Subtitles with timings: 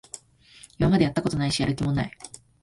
[0.79, 2.11] 今までやったことないし、やる気もない